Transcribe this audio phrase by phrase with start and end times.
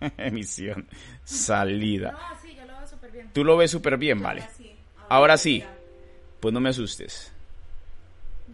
[0.18, 0.88] Emisión.
[1.24, 2.18] Salida.
[3.32, 4.46] Tú lo ves súper bien, vale.
[5.08, 5.64] Ahora sí.
[6.40, 7.32] Pues no me asustes.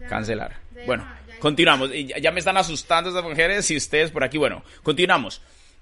[0.07, 0.59] Cancelar.
[0.85, 1.07] Bueno,
[1.39, 1.89] continuamos.
[2.21, 4.37] Ya me están asustando estas mujeres y ustedes por aquí.
[4.37, 5.41] Bueno, continuamos.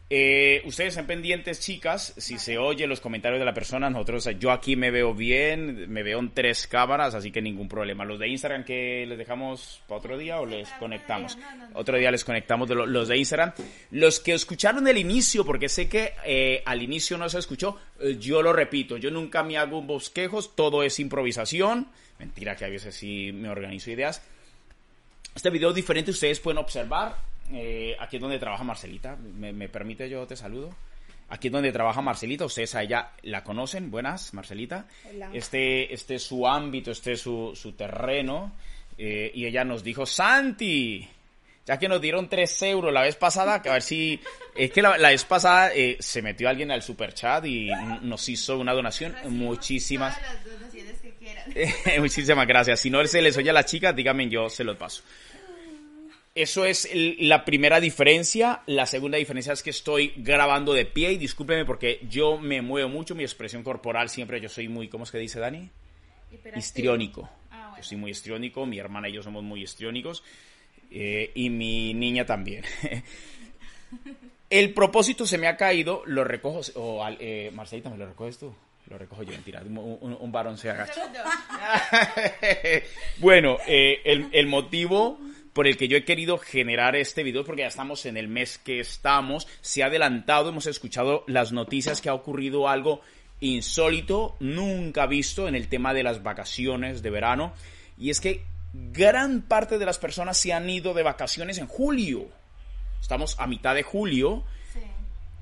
[0.10, 4.52] Eh, ustedes están pendientes, chicas, si se oye los comentarios de la persona, nosotros, yo
[4.52, 8.06] aquí me veo bien, me veo en tres cámaras, así que ningún problema.
[8.06, 11.38] Los de Instagram que les dejamos para otro día o les conectamos.
[11.74, 13.54] Otro día les conectamos de los de Instagram.
[13.92, 18.18] Los que escucharon el inicio, porque sé que eh, al inicio no se escuchó, eh,
[18.20, 21.88] yo lo repito, yo nunca me hago un bosquejos, todo es improvisación.
[22.20, 24.22] Mentira que a veces sí me organizo ideas.
[25.34, 29.16] Este video es diferente, ustedes pueden observar eh, aquí es donde trabaja Marcelita.
[29.16, 30.76] ¿Me, permite yo te saludo?
[31.30, 32.46] Aquí es donde trabaja Marcelita.
[32.46, 33.92] Ustedes a ella la conocen.
[33.92, 34.88] Buenas, Marcelita.
[35.34, 38.52] Este, este es su ámbito, este es su, su terreno.
[38.98, 41.08] Eh, y ella nos dijo, Santi,
[41.66, 44.20] ya que nos dieron 3 euros la vez pasada, que a ver si...
[44.56, 48.58] Es que la, vez pasada eh, se metió alguien al super chat y nos hizo
[48.58, 49.16] una donación.
[49.30, 50.18] Muchísimas...
[52.00, 52.80] Muchísimas gracias.
[52.80, 55.04] Si no se les oye a la chica, díganme, yo se los paso.
[56.36, 56.90] Eso es
[57.20, 58.64] la primera diferencia.
[58.66, 62.90] La segunda diferencia es que estoy grabando de pie y discúlpeme porque yo me muevo
[62.90, 65.70] mucho, mi expresión corporal siempre yo soy muy, ¿cómo es que dice Dani?
[66.56, 67.30] Histriónico.
[67.52, 70.24] Ah, yo soy muy histriónico, mi hermana y yo somos muy histriónicos
[70.90, 72.64] eh, y mi niña también.
[74.50, 78.56] El propósito se me ha caído, lo recojo, o eh, Marcelita, ¿me lo recoges tú?
[78.88, 81.02] Lo recojo yo, mentira, un, varón se agacha.
[83.18, 85.20] bueno, eh, el, el motivo
[85.54, 88.58] por el que yo he querido generar este video, porque ya estamos en el mes
[88.58, 93.02] que estamos, se ha adelantado, hemos escuchado las noticias que ha ocurrido algo
[93.40, 97.54] insólito, nunca visto en el tema de las vacaciones de verano,
[97.98, 98.44] y es que
[98.74, 102.28] gran parte de las personas se han ido de vacaciones en julio.
[103.00, 104.44] Estamos a mitad de julio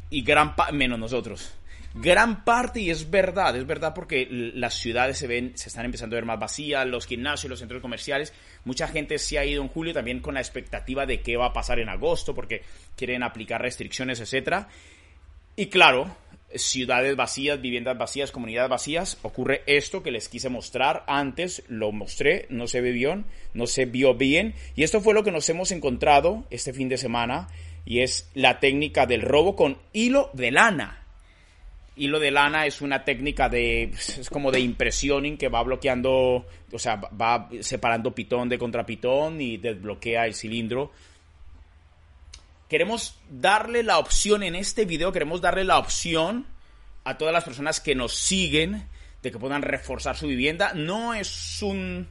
[0.09, 1.53] y gran menos nosotros
[1.93, 6.15] gran parte, y es verdad, es verdad porque las ciudades se ven, se están empezando
[6.15, 9.67] a ver más vacías, los gimnasios, los centros comerciales, mucha gente se ha ido en
[9.67, 12.61] julio también con la expectativa de qué va a pasar en agosto, porque
[12.95, 14.69] quieren aplicar restricciones, etcétera.
[15.55, 16.15] Y claro,
[16.55, 22.47] ciudades vacías, viviendas vacías, comunidades vacías, ocurre esto que les quise mostrar antes, lo mostré,
[22.49, 26.45] no se vio no se vio bien, y esto fue lo que nos hemos encontrado
[26.49, 27.47] este fin de semana,
[27.85, 31.00] y es la técnica del robo con hilo de lana
[31.95, 36.79] hilo de lana es una técnica de, es como de impresioning que va bloqueando, o
[36.79, 40.91] sea, va separando pitón de contrapitón y desbloquea el cilindro.
[42.69, 46.45] Queremos darle la opción en este video, queremos darle la opción
[47.03, 48.87] a todas las personas que nos siguen
[49.21, 50.73] de que puedan reforzar su vivienda.
[50.73, 52.07] No es un,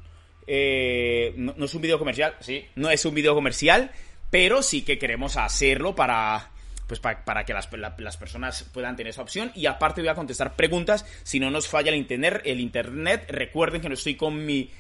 [0.47, 3.91] eh, no es un video comercial, sí, no es un video comercial,
[4.31, 6.51] pero sí que queremos hacerlo para
[6.91, 7.69] pues para, que las,
[7.99, 9.53] las, personas puedan tener esa opción.
[9.55, 12.43] Y aparte voy a contestar preguntas si no nos falla el internet.
[12.45, 14.73] El internet, recuerden que no estoy con mi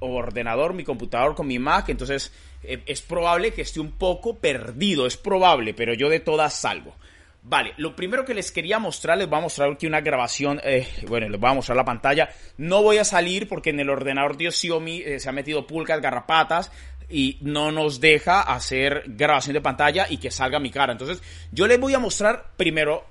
[0.00, 2.32] ordenador, mi computador, con mi Mac, entonces
[2.64, 6.96] eh, es probable que esté un poco perdido, es probable, pero yo de todas salgo.
[7.44, 10.88] Vale, lo primero que les quería mostrar, les voy a mostrar aquí una grabación, eh,
[11.06, 12.28] bueno, les voy a mostrar la pantalla.
[12.56, 16.00] No voy a salir porque en el ordenador de Xiaomi eh, se ha metido pulcas,
[16.00, 16.72] garrapatas,
[17.08, 20.92] y no nos deja hacer grabación de pantalla y que salga mi cara.
[20.92, 21.22] Entonces,
[21.52, 23.04] yo les voy a mostrar primero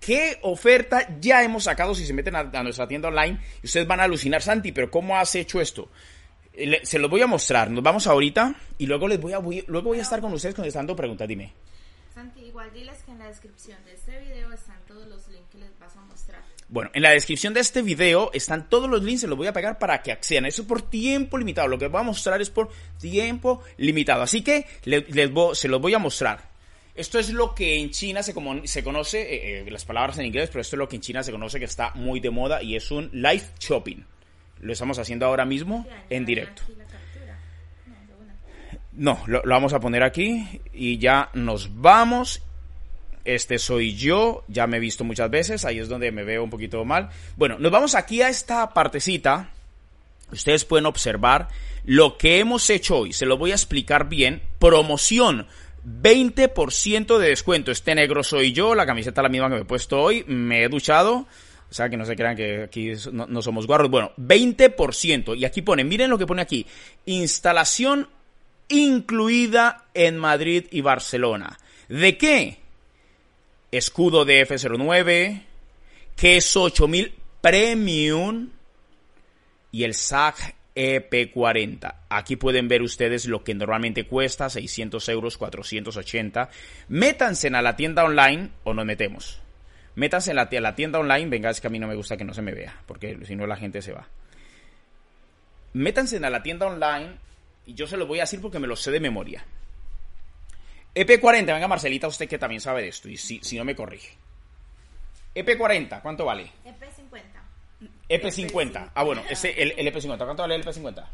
[0.00, 3.38] qué oferta ya hemos sacado si se meten a, nuestra tienda online.
[3.62, 5.88] Y ustedes van a alucinar, Santi, pero ¿cómo has hecho esto?
[6.82, 7.70] se los voy a mostrar.
[7.70, 10.94] Nos vamos ahorita y luego les voy a, luego voy a estar con ustedes contestando
[10.94, 11.26] preguntas.
[11.26, 11.54] Dime.
[12.12, 15.26] Santi, igual diles que en la descripción de este video están todos los
[16.70, 19.52] Bueno, en la descripción de este video están todos los links, se los voy a
[19.52, 20.46] pegar para que accedan.
[20.46, 21.66] Eso por tiempo limitado.
[21.66, 22.70] Lo que voy a mostrar es por
[23.00, 24.22] tiempo limitado.
[24.22, 25.04] Así que les,
[25.54, 26.48] se los voy a mostrar.
[26.94, 28.32] Esto es lo que en China se,
[28.64, 31.24] se conoce, eh, eh, las palabras en inglés, pero esto es lo que en China
[31.24, 34.04] se conoce que está muy de moda y es un live shopping.
[34.60, 36.62] Lo estamos haciendo ahora mismo en directo.
[38.92, 42.42] No, lo vamos a poner aquí y ya nos vamos
[43.24, 46.50] este soy yo, ya me he visto muchas veces, ahí es donde me veo un
[46.50, 47.10] poquito mal.
[47.36, 49.50] Bueno, nos vamos aquí a esta partecita.
[50.32, 51.48] Ustedes pueden observar
[51.84, 53.12] lo que hemos hecho hoy.
[53.12, 54.42] Se lo voy a explicar bien.
[54.58, 55.46] Promoción
[55.84, 57.70] 20% de descuento.
[57.70, 60.68] Este negro soy yo, la camiseta la misma que me he puesto hoy, me he
[60.68, 61.26] duchado.
[61.70, 63.90] O sea, que no se crean que aquí no, somos guarros.
[63.90, 65.38] Bueno, 20%.
[65.38, 66.66] Y aquí pone, miren lo que pone aquí.
[67.06, 68.08] Instalación
[68.68, 71.58] incluida en Madrid y Barcelona.
[71.88, 72.58] ¿De qué?
[73.72, 75.42] Escudo de F09,
[76.16, 78.50] queso 8000 Premium
[79.72, 80.34] y el SAG
[80.74, 81.94] EP40.
[82.08, 86.50] Aquí pueden ver ustedes lo que normalmente cuesta, 600 euros, 480.
[86.88, 89.40] Métanse a la tienda online o nos metemos.
[89.94, 92.24] Métanse en la, la tienda online, venga, es que a mí no me gusta que
[92.24, 94.08] no se me vea, porque si no la gente se va.
[95.72, 97.16] Métanse a la tienda online
[97.66, 99.44] y yo se lo voy a decir porque me lo sé de memoria.
[100.94, 104.16] EP40, venga Marcelita, usted que también sabe de esto, y si, si no me corrige.
[105.34, 106.50] EP40, ¿cuánto vale?
[106.64, 107.40] EP50.
[108.08, 108.90] EP50.
[108.94, 110.18] Ah, bueno, ese, el, el EP50.
[110.18, 111.06] ¿Cuánto vale el EP50?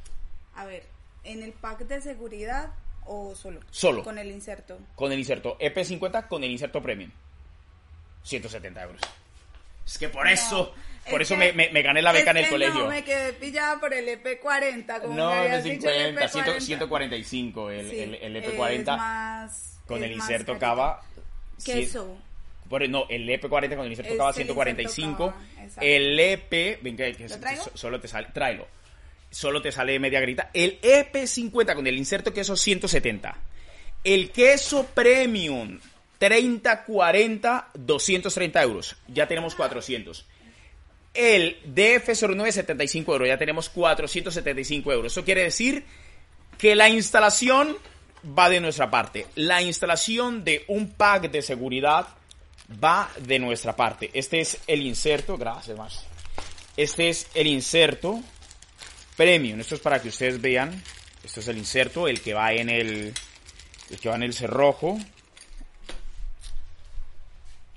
[0.54, 0.84] A ver,
[1.24, 2.70] ¿en el pack de seguridad
[3.04, 3.60] o solo?
[3.70, 4.02] Solo.
[4.02, 4.78] Con el inserto.
[4.94, 7.10] Con el inserto EP50 con el inserto premium.
[8.22, 9.00] 170 euros.
[9.86, 10.74] Es que por eso,
[11.10, 12.74] por es eso que- me, me- gané la beca en el que colegio.
[12.80, 15.00] No, me quedé pillada por el EP40.
[15.00, 16.60] Como No, me EP50, 100 EP40.
[16.60, 21.02] 145 el, Sí, el, el es EP40 más- con el inserto cava.
[21.58, 22.16] cien- Queso.
[22.68, 25.28] por- no, el EP40 con el inserto cava el inserto 145.
[25.30, 25.80] cava, exacto.
[25.82, 27.64] el EP, venga, que ¿Lo traigo?
[27.64, 28.66] so- solo te sale, tráelo.
[29.30, 30.50] Solo te sale media grita.
[30.54, 33.36] El EP50 con el inserto queso 170.
[34.04, 35.78] El queso premium
[36.20, 38.96] 30-40, 230 euros.
[39.08, 40.26] Ya tenemos 400.
[41.16, 43.28] El DF09, 75 euros.
[43.28, 45.12] Ya tenemos 475 euros.
[45.12, 45.84] Eso quiere decir
[46.58, 47.76] que la instalación
[48.38, 49.26] va de nuestra parte.
[49.34, 52.08] La instalación de un pack de seguridad
[52.82, 54.10] va de nuestra parte.
[54.12, 55.36] Este es el inserto.
[55.36, 56.04] Gracias, más.
[56.76, 58.20] Este es el inserto
[59.16, 59.60] premium.
[59.60, 60.82] Esto es para que ustedes vean.
[61.24, 63.12] Este es el inserto, el que va en el,
[63.90, 64.98] el que va en el cerrojo.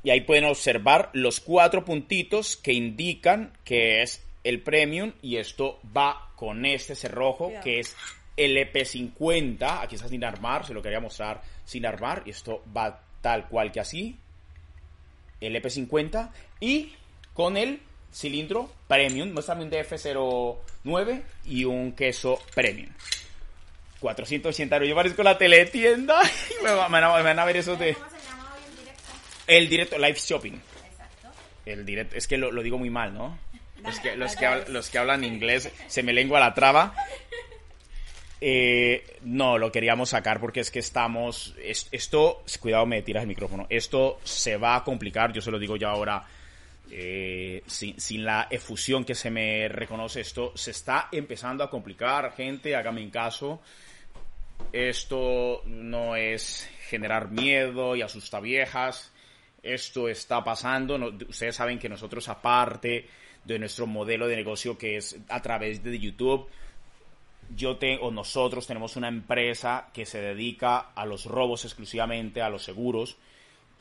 [0.04, 5.80] Y ahí pueden observar los cuatro puntitos que indican que es el premium y esto
[5.96, 7.96] va con este cerrojo que es
[8.38, 9.82] el EP50.
[9.84, 13.72] Aquí está sin armar, se lo quería mostrar sin armar y esto va tal cual
[13.72, 14.16] que así.
[15.42, 16.30] El EP50
[16.62, 16.94] y
[17.34, 17.82] con el
[18.12, 22.90] cilindro premium, muéstrame un DF09 y un queso premium.
[24.00, 24.90] 480 euros.
[24.90, 26.22] Yo parezco la teletienda.
[26.64, 27.94] me, van a, me van a ver esos de...
[27.94, 29.12] ¿Cómo se llama hoy en directo?
[29.50, 30.54] El directo live shopping.
[30.54, 31.28] Exacto.
[31.66, 33.38] El directo, es que lo, lo digo muy mal, ¿no?
[33.84, 36.94] Los que, los, que, los hablan inglés se me lengua la traba.
[38.42, 41.56] Eh, no, lo queríamos sacar porque es que estamos.
[41.62, 43.68] es- esto, cuidado, me tiras el micrófono.
[43.70, 46.24] Esto se va a complicar, yo se lo digo ya ahora.
[46.92, 52.34] eh, sin, sin la efusión que se me reconoce, esto se está empezando a complicar,
[52.36, 53.62] gente, hágame en caso.
[54.74, 59.12] Esto no es generar miedo y asusta viejas.
[59.62, 60.96] Esto está pasando.
[61.28, 63.08] Ustedes saben que nosotros, aparte
[63.44, 66.48] de nuestro modelo de negocio que es a través de YouTube,
[67.56, 72.50] yo tengo, o nosotros tenemos una empresa que se dedica a los robos exclusivamente, a
[72.50, 73.18] los seguros.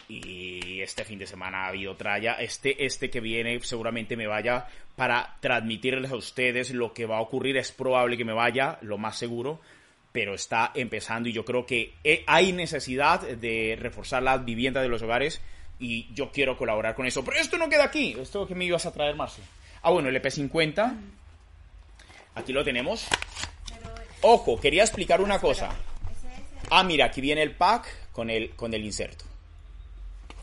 [0.08, 2.34] Y este fin de semana ha habido tralla.
[2.34, 4.66] Este, este que viene seguramente me vaya
[4.96, 7.56] para transmitirles a ustedes lo que va a ocurrir.
[7.56, 9.60] Es probable que me vaya, lo más seguro,
[10.12, 14.88] pero está empezando y yo creo que eh, hay necesidad de reforzar las viviendas de
[14.88, 15.42] los hogares
[15.80, 17.24] y yo quiero colaborar con eso.
[17.24, 18.16] Pero esto no queda aquí.
[18.18, 19.42] ¿Esto que me ibas a traer, Marce?
[19.82, 20.94] Ah, bueno, el EP50.
[22.34, 23.06] Aquí lo tenemos.
[24.22, 25.70] Ojo, quería explicar una cosa.
[26.70, 29.24] Ah, mira, aquí viene el pack con el, con el inserto.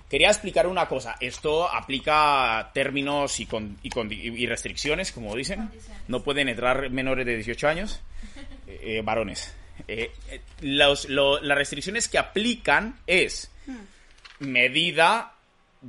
[0.09, 1.15] Quería explicar una cosa.
[1.19, 5.69] Esto aplica términos y, con, y, con- y restricciones, como dicen.
[6.07, 7.99] No pueden entrar menores de 18 años.
[8.67, 9.53] eh, eh, varones.
[9.87, 13.51] Eh, eh, los- lo- las restricciones que aplican es
[14.39, 15.33] medida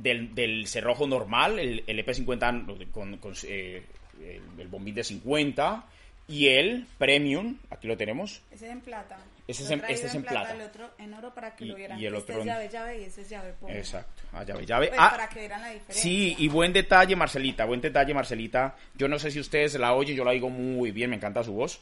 [0.01, 3.83] del, del cerrojo normal, el, el EP50 con, con, eh,
[4.21, 5.85] el, el bombín de 50
[6.29, 9.17] y el premium, aquí lo tenemos, Ese es en plata.
[9.47, 10.51] Ese es en- este es en plata.
[10.53, 11.97] El otro en oro para que Y- lo vieran.
[11.97, 13.53] y el este otro es llave, llave y ese es llave.
[13.53, 13.73] pongo.
[13.73, 14.87] exacto, ah, llave, llave.
[14.89, 16.01] Pues Ah, para que vieran la diferencia.
[16.03, 18.75] Sí, y buen detalle, Marcelita, buen detalle, Marcelita.
[18.95, 21.53] Yo no sé si ustedes la oyen, yo la oigo muy bien, me encanta su
[21.53, 21.79] voz.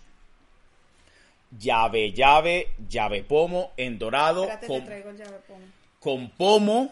[1.58, 5.62] Llave, llave, llave pomo, en dorado, Espérate, con, te traigo el llave, pongo.
[6.00, 6.92] con pomo,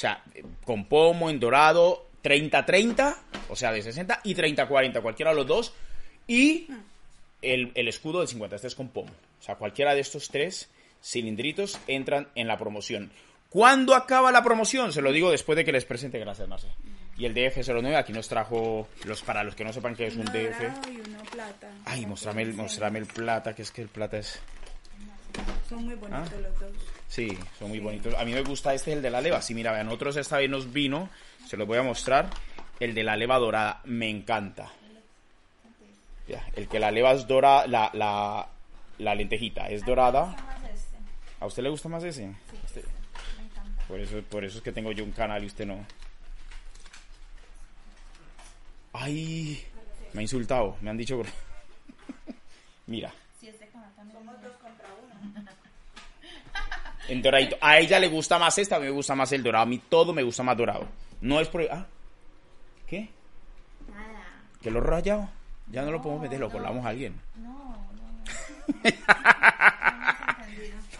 [0.00, 3.16] sea, eh, con pomo, en dorado, 30-30,
[3.48, 5.72] o sea, de 60, y 30-40, cualquiera de los dos,
[6.26, 6.68] y
[7.42, 9.10] el, el escudo de 50, este es con pomo.
[9.40, 10.68] O sea, cualquiera de estos tres
[11.02, 13.10] cilindritos entran en la promoción.
[13.48, 14.92] ¿Cuándo acaba la promoción?
[14.92, 16.68] Se lo digo después de que les presente, gracias, Marce.
[17.18, 20.22] Y el DF09, aquí nos trajo, los para los que no sepan qué es un
[20.22, 20.88] Uno DF.
[20.88, 21.70] y uno plata.
[21.84, 24.40] Ay, mostrame el, mostrame el plata, que es que el plata es...
[25.68, 26.40] Son muy bonitos Ah.
[26.40, 26.72] los dos.
[27.10, 28.14] Sí, son muy bonitos.
[28.14, 29.42] A mí me gusta este, el de la leva.
[29.42, 31.10] Sí, mira, vean, otros esta vez nos vino,
[31.44, 32.30] se los voy a mostrar.
[32.78, 34.70] El de la leva dorada, me encanta.
[36.28, 38.48] Ya, el que la leva es dorada, la, la,
[38.98, 40.26] la lentejita es dorada.
[40.26, 40.96] más este.
[41.40, 42.32] ¿A usted le gusta más ese?
[42.64, 42.84] Este-
[43.38, 43.82] Me encanta.
[43.88, 45.84] Por eso, por eso es que tengo yo un canal y usted no.
[48.92, 49.66] Ay,
[50.12, 51.20] me ha insultado, me han dicho.
[52.86, 54.18] Mira, Si este canal también.
[57.08, 57.56] En doradito.
[57.60, 59.64] A ella le gusta más esta, a mí me gusta más el dorado.
[59.64, 60.88] A mí todo me gusta más dorado.
[61.20, 61.62] No es por.
[61.70, 61.86] Ah,
[62.86, 63.08] ¿qué?
[63.88, 64.24] Nada.
[64.62, 65.28] ¿Que lo he rayado?
[65.70, 67.14] Ya no lo podemos meter, lo colamos a alguien.
[67.36, 68.24] No, no,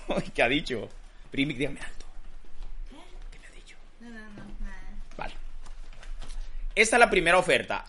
[0.08, 0.22] no.
[0.34, 0.88] ¿Qué ha dicho?
[1.30, 2.06] Primic, dígame alto.
[3.30, 3.76] ¿Qué me ha dicho?
[4.00, 4.82] No, no, no, nada.
[5.16, 5.34] Vale.
[6.74, 7.84] Esta es la primera oferta.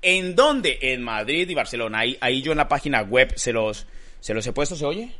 [0.00, 0.78] ¿En dónde?
[0.80, 2.00] En Madrid y Barcelona.
[2.00, 3.86] Ahí, ahí yo en la página web se los,
[4.20, 5.14] se los he puesto, ¿se oye?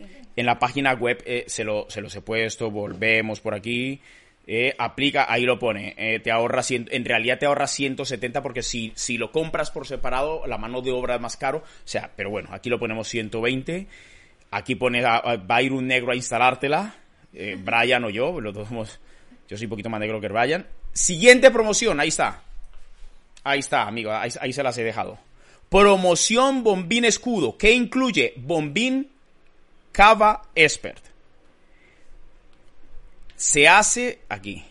[0.00, 0.06] Sí.
[0.36, 4.00] En la página web eh, se, lo, se los he puesto, volvemos por aquí.
[4.46, 5.94] eh, aplica, ahí lo pone.
[5.96, 9.86] eh, te ahorra, cien- en realidad te ahorra 170 porque si, si lo compras por
[9.86, 11.58] separado, la mano de obra es más caro.
[11.58, 13.86] O sea, pero bueno, aquí lo ponemos 120.
[14.50, 16.94] Aquí pone, a- a- va a ir un negro a instalártela.
[17.32, 18.98] eh, Brian o yo, los dos somos-
[19.48, 20.66] yo soy un poquito más negro que Brian.
[20.92, 22.42] Siguiente promoción, ahí está.
[23.44, 25.16] Ahí está, amigo, ahí, ahí se las he dejado.
[25.68, 29.08] Promoción Bombín Escudo, que incluye Bombín
[29.92, 31.02] Cava Expert.
[33.36, 34.64] Se hace aquí.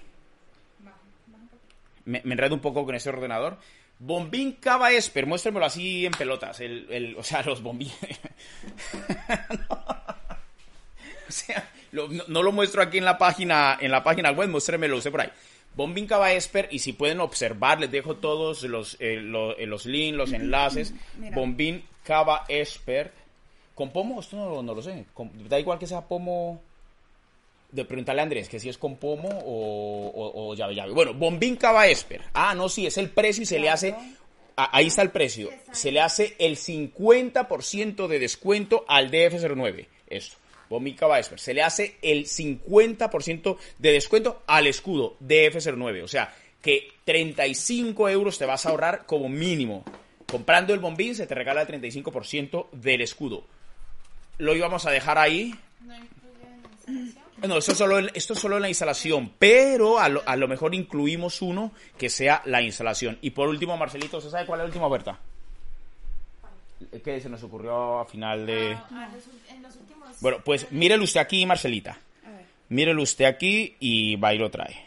[2.06, 3.58] Me, me enredo un poco con este ordenador.
[4.00, 6.60] Bombín Cava Expert, muéstrenmelo así en pelotas.
[6.62, 7.96] El, el- o sea, los bombines.
[11.28, 14.50] O sea, lo- no, no lo muestro aquí en la página, en la página web,
[14.50, 15.30] muéstrenmelo usted por ahí.
[15.76, 19.18] Bombín Cava Expert, y si pueden observar, les dejo todos los, eh,
[19.58, 20.94] eh, los links, los enlaces.
[21.20, 21.36] Mira.
[21.36, 23.14] Bombín Cava Expert.
[23.80, 24.20] ¿Con pomo?
[24.20, 25.06] Esto no, no lo sé.
[25.14, 26.62] Con- da igual que sea pomo.
[27.72, 30.92] De preguntarle a Andrés que si es con pomo o, o, o llave llave.
[30.92, 32.26] Bueno, Bombín Cava Expert.
[32.34, 33.96] Ah, no, sí, es el precio y se le hace.
[34.58, 35.50] Ah, ahí está el precio.
[35.72, 39.88] Se le hace el 50% de descuento al DF09.
[40.10, 40.36] Esto.
[40.70, 41.40] Bombín Cava Expert.
[41.42, 46.04] Se le hace el 50% de descuento al escudo DF09.
[46.04, 49.86] O sea, que 35 euros te vas a ahorrar como mínimo.
[50.30, 53.46] Comprando el bombín se te regala el 35% del escudo.
[54.40, 55.54] Lo íbamos a dejar ahí.
[55.86, 57.20] No instalación.
[57.48, 60.48] No, esto es solo, el- esto es solo la instalación, pero a lo, a lo
[60.48, 63.18] mejor incluimos uno que sea la instalación.
[63.22, 65.20] Y por último, Marcelito, ¿se sabe cuál es la última oferta?
[67.04, 68.74] ¿Qué se nos ocurrió a final de...?
[68.74, 69.10] Ah, ah,
[69.50, 70.20] en los últimos.
[70.22, 71.98] Bueno, pues mírelo usted aquí, Marcelita.
[72.70, 74.86] Mírelo usted aquí y va y lo trae.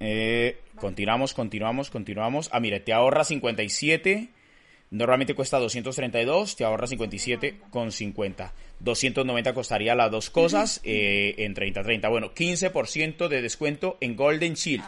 [0.00, 2.48] Eh, continuamos, continuamos, continuamos.
[2.52, 4.28] Ah, mire, te ahorra 57.
[4.94, 8.52] Normalmente cuesta 232, te ahorra 57 con 50.
[8.78, 12.08] 290 costaría las dos cosas eh, en 30-30.
[12.08, 14.84] Bueno, 15% de descuento en Golden Shield.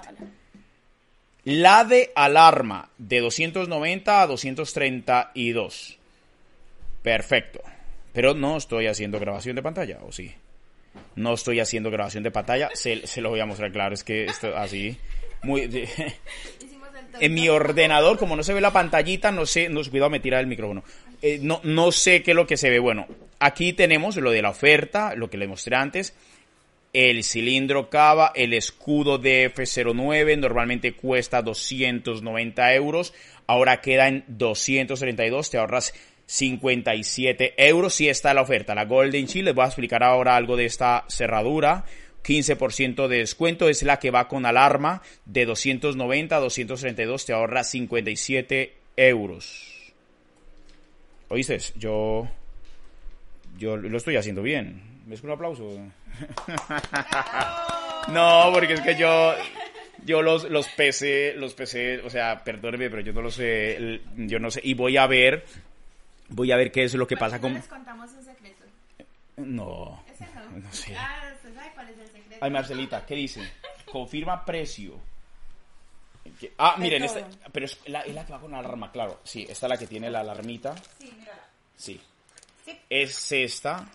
[1.42, 5.98] La de alarma de 290 a 232.
[7.02, 7.60] Perfecto.
[8.12, 10.32] Pero no estoy haciendo grabación de pantalla, ¿o sí?
[11.16, 12.70] No estoy haciendo grabación de pantalla.
[12.74, 13.92] Se, se lo voy a mostrar claro.
[13.92, 14.96] Es que esto así.
[15.42, 15.68] Muy.
[17.20, 19.68] En mi ordenador, como no se ve la pantallita, no sé.
[19.68, 20.84] No, cuidado, me tira el micrófono.
[21.22, 22.78] Eh, no, no sé qué es lo que se ve.
[22.78, 23.06] Bueno,
[23.38, 26.14] aquí tenemos lo de la oferta, lo que le mostré antes.
[26.92, 33.12] El cilindro cava, el escudo de F09 normalmente cuesta 290 euros.
[33.46, 35.92] Ahora queda en 232, te ahorras
[36.26, 37.94] 57 euros.
[37.94, 39.46] Si está la oferta, la Golden Shield.
[39.46, 41.84] Les voy a explicar ahora algo de esta cerradura.
[42.26, 47.62] 15% de descuento es la que va con alarma de 290 a 232, te ahorra
[47.62, 49.92] 57 euros.
[51.28, 51.58] ¿Oíste?
[51.76, 52.28] Yo,
[53.58, 54.82] yo lo estoy haciendo bien.
[55.06, 55.68] ¿Ves con un aplauso?
[58.12, 59.34] no, porque es que yo,
[60.04, 64.40] yo los, los PC, los PC, o sea, perdóneme, pero yo no lo sé, yo
[64.40, 65.44] no sé, y voy a ver,
[66.28, 67.52] voy a ver qué es lo que pasa ¿Por qué con...
[67.52, 68.64] no les contamos un secreto.
[69.36, 70.58] No, Ese no.
[70.58, 70.94] no sé.
[70.96, 72.25] Ah, ¿usted sabe cuál es el secreto?
[72.40, 73.40] Ay, Marcelita, ¿qué dice?
[73.90, 74.98] Confirma precio.
[76.40, 76.52] ¿Qué?
[76.58, 77.18] Ah, miren, todo.
[77.18, 79.20] esta, pero es la, es la que va con la alarma, claro.
[79.24, 80.74] Sí, esta es la que tiene la alarmita.
[80.98, 81.42] Sí, mírala.
[81.76, 82.00] Sí.
[82.64, 82.78] Sí.
[82.90, 83.86] Es esta.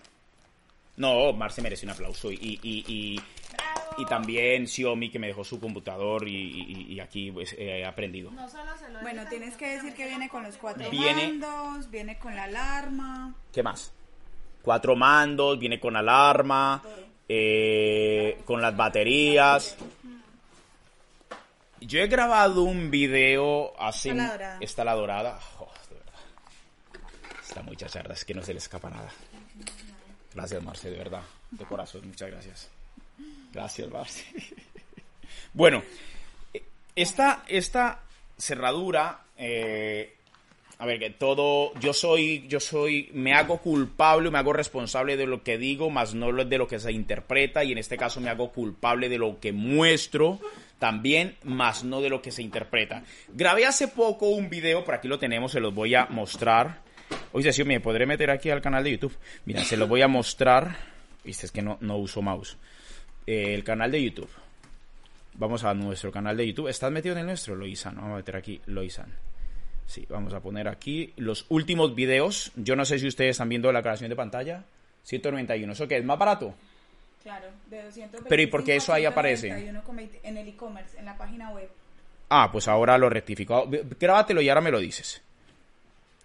[0.96, 2.30] No, Marce merece un aplauso.
[2.30, 2.84] Y, y, y,
[3.16, 3.20] y,
[3.98, 8.30] y también Xiaomi que me dejó su computador y, y- y aquí pues, he aprendido.
[8.30, 11.90] No solo se lo Bueno, tienes que decir que viene con los cuatro Viene- mandos,
[11.90, 13.34] viene con la alarma.
[13.52, 13.92] ¿Qué más?
[14.62, 16.82] Cuatro mandos, viene con alarma,
[17.34, 19.74] eh, con las baterías.
[21.80, 24.10] Yo he grabado un video hace...
[24.10, 24.58] Está la dorada.
[24.60, 25.40] Está la dorada.
[25.58, 26.12] Oh, de verdad.
[28.12, 29.08] Es que no se le escapa nada.
[30.34, 31.22] Gracias, Marce, de verdad.
[31.50, 32.68] De corazón, muchas gracias.
[33.50, 34.26] Gracias, Marce.
[35.54, 35.82] bueno,
[36.94, 38.02] esta, esta
[38.36, 40.18] cerradura, eh,
[40.82, 45.26] a ver, que todo, yo soy, yo soy, me hago culpable, me hago responsable de
[45.26, 48.30] lo que digo, más no de lo que se interpreta, y en este caso me
[48.30, 50.40] hago culpable de lo que muestro
[50.80, 53.04] también, más no de lo que se interpreta.
[53.28, 56.80] Grabé hace poco un video, por aquí lo tenemos, se los voy a mostrar.
[57.30, 59.16] Oye, si me podré meter aquí al canal de YouTube.
[59.44, 60.78] Mira, se los voy a mostrar.
[61.22, 62.56] Viste, es que no, no uso mouse.
[63.28, 64.30] Eh, el canal de YouTube.
[65.34, 66.66] Vamos a nuestro canal de YouTube.
[66.66, 67.94] ¿Estás metido en el nuestro, Loisan?
[67.94, 69.31] Vamos a meter aquí Loisan.
[69.86, 72.52] Sí, vamos a poner aquí los últimos videos.
[72.56, 74.64] Yo no sé si ustedes están viendo la creación de pantalla.
[75.04, 75.72] 191.
[75.72, 76.04] ¿Eso qué es?
[76.04, 76.54] ¿Más barato?
[77.22, 79.48] Claro, de 225 Pero ¿y por qué eso ahí aparece?
[79.48, 81.68] En el e-commerce, en la página web.
[82.28, 83.68] Ah, pues ahora lo rectifico.
[84.00, 85.22] Grábatelo y ahora me lo dices.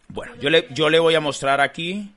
[0.08, 2.14] Bueno, yo le, yo le voy a mostrar aquí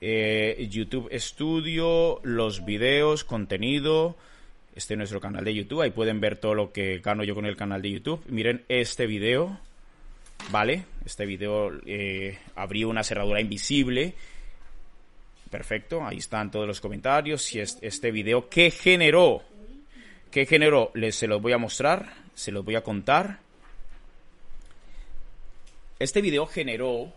[0.00, 4.16] eh, YouTube Studio, los videos, contenido.
[4.74, 5.82] Este es nuestro canal de YouTube.
[5.82, 8.22] Ahí pueden ver todo lo que gano yo con el canal de YouTube.
[8.28, 9.58] Miren este video.
[10.50, 10.84] ¿Vale?
[11.04, 14.14] Este video eh, abrió una cerradura invisible
[15.50, 19.42] Perfecto, ahí están todos los comentarios y este video ¿qué generó,
[20.30, 20.90] ¿qué generó?
[20.94, 23.38] Les se los voy a mostrar, se los voy a contar.
[26.00, 27.12] Este video generó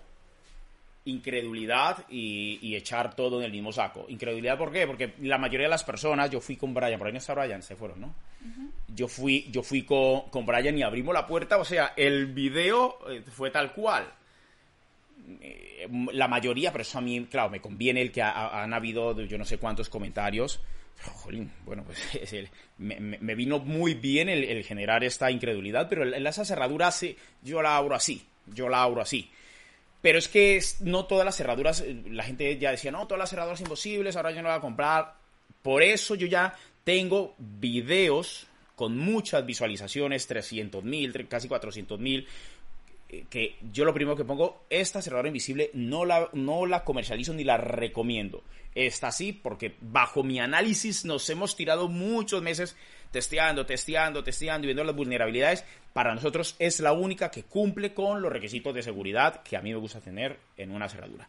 [1.05, 4.05] incredulidad y, echar todo en el mismo saco.
[4.09, 4.85] Incredulidad, ¿por qué?
[4.85, 7.61] Porque la mayoría de las personas, yo fui con Brian, por ahí no está Brian,
[7.61, 8.15] se fueron, ¿no?
[8.87, 12.99] Yo fui, yo fui con, con Brian y abrimos la puerta, o sea, el video
[13.09, 14.11] eh, fue tal cual.
[15.41, 19.37] Eh, la mayoría, pero eso a mí, claro, me conviene el que han habido yo
[19.37, 20.61] no sé cuántos comentarios.
[21.65, 26.89] bueno, pues me, vino muy bien el, generar esta incredulidad, pero esa cerradura
[27.41, 29.31] yo la abro así, yo la abro así.
[30.01, 33.29] Pero es que no todas las cerraduras, eh, la gente ya decía, no, todas las
[33.29, 35.15] cerraduras imposibles, ahora yo no voy a comprar.
[35.61, 42.25] Por eso yo ya tengo videos con muchas visualizaciones, 300 mil, casi 400 mil,
[43.29, 47.43] que yo lo primero que pongo, esta cerradura invisible no la, no la comercializo ni
[47.43, 48.43] la recomiendo.
[48.75, 52.75] Está así porque bajo mi análisis nos hemos tirado muchos meses
[53.11, 55.65] testeando, testeando, testeando y viendo las vulnerabilidades.
[55.91, 59.71] Para nosotros es la única que cumple con los requisitos de seguridad que a mí
[59.71, 61.27] me gusta tener en una cerradura.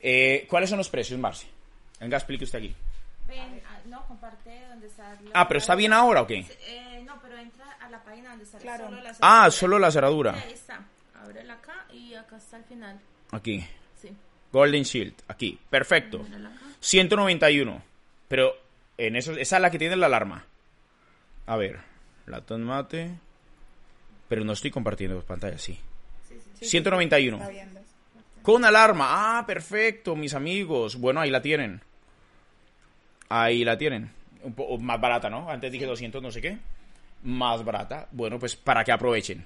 [0.00, 1.48] Eh, ¿Cuáles son los precios, Marci?
[1.98, 2.74] Venga, explique usted aquí.
[3.26, 5.18] Ven, ah, no, comparte donde está.
[5.34, 6.46] ah, pero está bien ahora o qué?
[6.68, 9.16] Eh, no, pero entra a la página donde está solo la cerradura.
[9.20, 10.32] Ah, solo la cerradura.
[10.34, 10.80] Ahí está.
[11.28, 12.98] Ábrela acá y acá está el final.
[13.32, 13.62] Aquí.
[14.00, 14.08] Sí.
[14.50, 15.58] Golden Shield, aquí.
[15.68, 16.24] Perfecto.
[16.80, 17.82] 191.
[18.28, 18.54] Pero
[18.96, 20.46] en eso, esa es la que tiene la alarma.
[21.44, 21.80] A ver,
[22.24, 23.10] latón mate.
[24.26, 25.78] Pero no estoy compartiendo pantalla, sí.
[26.28, 26.64] sí, sí.
[26.64, 27.46] 191.
[28.40, 29.38] Con alarma.
[29.38, 30.96] Ah, perfecto, mis amigos.
[30.96, 31.82] Bueno, ahí la tienen.
[33.28, 34.10] Ahí la tienen.
[34.42, 35.50] Un poco más barata, ¿no?
[35.50, 36.58] Antes dije 200 no sé qué.
[37.24, 38.08] Más barata.
[38.12, 39.44] Bueno, pues para que aprovechen.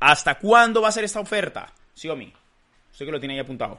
[0.00, 1.72] ¿Hasta cuándo va a ser esta oferta?
[1.94, 2.32] Xiaomi.
[2.92, 3.78] Usted que lo tiene ahí apuntado.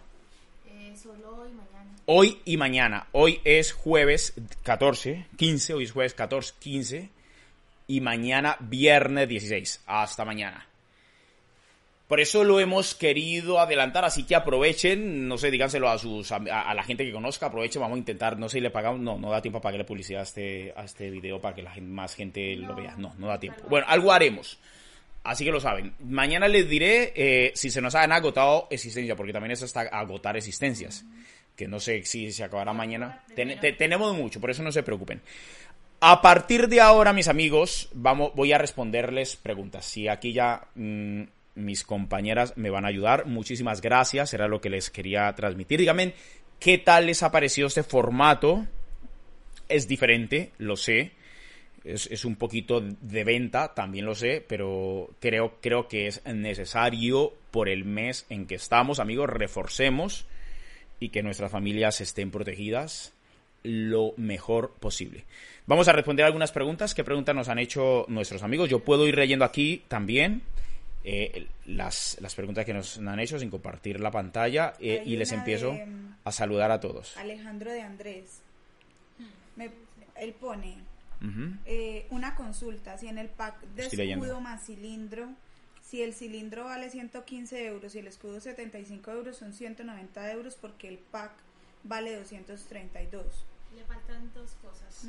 [0.67, 1.95] Eh, solo hoy y mañana.
[2.05, 3.07] Hoy y mañana.
[3.11, 5.73] Hoy es jueves 14, 15.
[5.75, 7.09] Hoy es jueves 14, 15.
[7.87, 9.83] Y mañana viernes 16.
[9.85, 10.67] Hasta mañana.
[12.07, 16.39] Por eso lo hemos querido adelantar, así que aprovechen, no sé, díganselo a sus a,
[16.39, 19.29] la gente que conozca, aprovechen, vamos a intentar, no sé si le pagamos, no, no
[19.29, 22.15] da tiempo para que le publicidad a este, a este video para que la más
[22.15, 23.61] gente lo vea, no, no da tiempo.
[23.67, 24.57] Bueno, algo haremos.
[25.27, 25.93] Así que lo saben.
[25.99, 30.37] Mañana les diré eh, si se nos han agotado existencias, porque también es hasta agotar
[30.37, 31.03] existencias.
[31.53, 33.25] Que no sé si se acabará mañana.
[33.77, 35.21] tenemos mucho, por eso no se preocupen.
[35.99, 39.83] A partir de ahora, mis amigos, vamos, voy a responderles preguntas.
[39.83, 41.23] Si aquí ya mm,
[41.55, 44.33] mis compañeras me van a ayudar, muchísimas gracias.
[44.33, 45.81] Era lo que les quería transmitir.
[45.81, 46.13] Díganme,
[46.57, 48.65] ¿qué tal les ha parecido este formato?
[49.67, 51.17] Es diferente, lo sé
[51.93, 57.69] es, un poquito de venta, también lo sé, pero creo, creo que es necesario por
[57.69, 60.25] el mes en que estamos, amigos, reforcemos
[60.99, 63.13] y que nuestras familias estén protegidas
[63.63, 65.25] lo mejor posible.
[65.65, 66.93] Vamos a responder algunas preguntas.
[66.93, 68.69] ¿Qué preguntas nos han hecho nuestros amigos?
[68.69, 70.41] Yo puedo ir leyendo aquí también
[71.03, 75.73] eh, las, preguntas que nos han hecho sin compartir la pantalla eh, y les empiezo
[76.23, 77.15] a saludar a todos.
[77.17, 78.41] Alejandro de Andrés.
[80.17, 80.75] él pone,
[81.65, 85.29] eh, una consulta, si en el pack de escudo más cilindro,
[85.81, 90.89] si el cilindro vale 115 euros y el escudo 75 euros, son 190 euros porque
[90.89, 91.31] el pack
[91.83, 93.45] vale 232.
[93.75, 95.07] Le faltan dos cosas.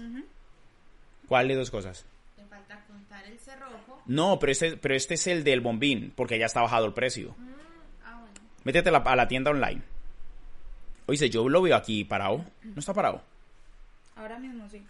[1.27, 2.07] ¿Cuál de dos cosas?
[2.37, 4.03] Le falta contar el cerrojo.
[4.07, 7.35] No, pero este, pero este es el del bombín, porque ya está bajado el precio.
[7.37, 7.49] Mm,
[8.05, 8.25] ah,
[8.65, 9.83] Métete a la tienda online.
[11.07, 12.45] Oye, yo lo veo aquí parado.
[12.63, 13.23] ¿No está parado?
[14.15, 14.83] Ahora mismo sí.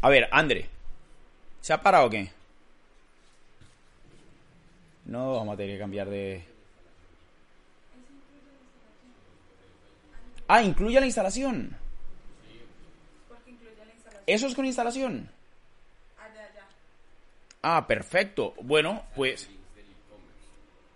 [0.00, 0.68] A ver, André.
[1.60, 2.30] ¿Se ha parado o qué?
[5.06, 6.44] No, vamos a tener que cambiar de...
[10.48, 11.76] Ah, incluye la instalación.
[14.26, 15.30] ¿Eso es con instalación?
[17.62, 18.54] Ah, perfecto.
[18.60, 19.48] Bueno, pues...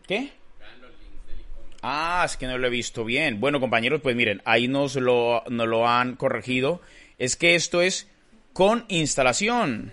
[0.07, 0.33] ¿Qué?
[1.83, 3.41] Ah, es que no lo he visto bien.
[3.41, 6.81] Bueno, compañeros, pues miren, ahí nos lo, nos lo han corregido.
[7.19, 8.09] Es que esto es
[8.53, 9.93] con instalación.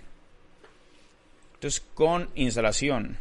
[1.53, 3.17] Esto es con instalación.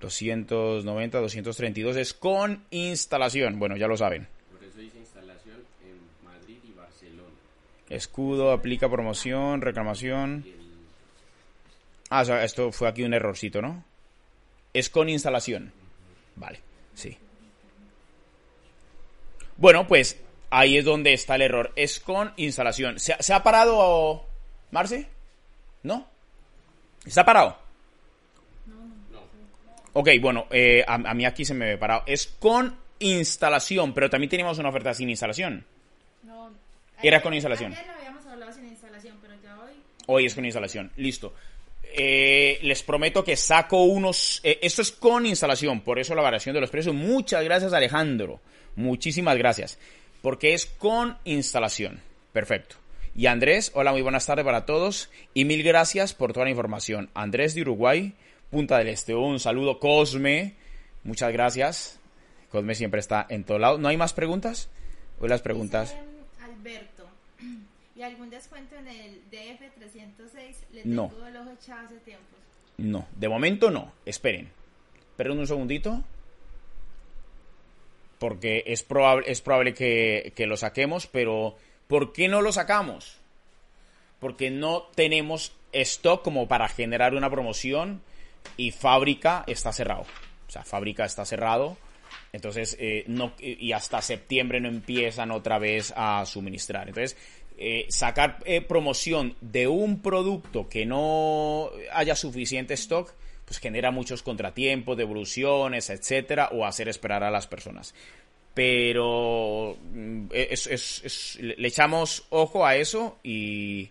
[0.00, 3.58] 290, 232 es con instalación.
[3.58, 4.26] Bueno, ya lo saben.
[4.50, 7.28] Por eso dice instalación en Madrid y Barcelona.
[7.88, 10.44] Escudo, aplica promoción, reclamación.
[12.10, 13.84] Ah, o sea, esto fue aquí un errorcito, ¿no?
[14.74, 15.72] Es con instalación.
[16.36, 16.60] Vale,
[16.94, 17.16] sí.
[19.56, 21.72] Bueno, pues ahí es donde está el error.
[21.76, 22.98] Es con instalación.
[22.98, 24.26] ¿Se, ¿se ha parado,
[24.70, 25.08] Marce?
[25.82, 26.06] ¿No?
[27.04, 27.62] ¿Está parado?
[29.94, 32.02] Ok, bueno, eh, a, mí aquí se me ve parado.
[32.06, 35.66] Es con instalación, pero también teníamos una oferta sin instalación.
[36.22, 36.50] No.
[37.02, 37.72] Era con instalación.
[37.72, 39.72] Ayer lo habíamos hablado sin instalación, pero ya hoy...
[40.06, 41.34] Hoy es con instalación, listo.
[41.94, 44.40] Eh, les prometo que saco unos...
[44.42, 46.94] Eh, esto es con instalación, por eso la variación de los precios.
[46.94, 48.40] Muchas gracias Alejandro,
[48.76, 49.78] muchísimas gracias.
[50.22, 52.00] Porque es con instalación.
[52.32, 52.76] Perfecto.
[53.14, 55.10] Y Andrés, hola, muy buenas tardes para todos.
[55.34, 57.10] Y mil gracias por toda la información.
[57.14, 58.14] Andrés de Uruguay,
[58.52, 59.14] Punta del Este.
[59.14, 60.56] Un saludo, Cosme.
[61.04, 61.98] Muchas gracias.
[62.50, 63.78] Cosme siempre está en todo lado.
[63.78, 64.68] ¿No hay más preguntas?
[65.20, 65.96] Hoy las preguntas.
[66.38, 66.91] Alberto.
[68.02, 70.56] ¿Y algún descuento en el DF306?
[70.72, 71.28] Le tengo no.
[71.28, 72.36] el ojo echado hace tiempo.
[72.78, 73.92] No, de momento no.
[74.04, 74.50] Esperen.
[75.10, 76.02] Esperen un segundito.
[78.18, 83.18] Porque es probable, es probable que, que lo saquemos, pero ¿por qué no lo sacamos?
[84.18, 88.02] Porque no tenemos stock como para generar una promoción
[88.56, 90.06] y fábrica está cerrado.
[90.48, 91.76] O sea, fábrica está cerrado.
[92.32, 96.88] Entonces, eh, no, y hasta septiembre no empiezan otra vez a suministrar.
[96.88, 97.16] Entonces,
[97.64, 103.12] eh, sacar eh, promoción de un producto que no haya suficiente stock,
[103.44, 107.94] pues genera muchos contratiempos, devoluciones, etcétera, o hacer esperar a las personas.
[108.52, 110.26] Pero mm,
[111.38, 113.90] le echamos ojo a eso y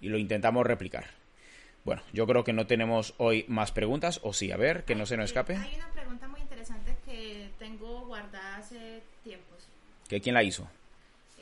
[0.00, 1.04] lo intentamos replicar.
[1.84, 5.06] Bueno, yo creo que no tenemos hoy más preguntas, o sí, a ver, que no
[5.06, 5.54] se nos escape.
[5.54, 9.68] Hay una pregunta muy interesante que tengo guardada hace tiempos.
[10.08, 10.68] ¿Que quién la hizo?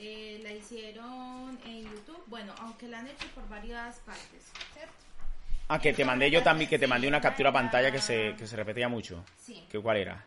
[0.04, 4.92] Eh, la hicieron en YouTube, bueno, aunque la han hecho por varias partes, ¿cierto?
[5.68, 8.44] Ah, que te mandé yo también, que te mandé una captura pantalla que se, que
[8.48, 9.24] se repetía mucho.
[9.40, 9.64] Sí.
[9.70, 10.24] ¿Qué cuál era?